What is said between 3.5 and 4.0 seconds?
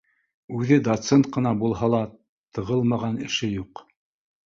юҡ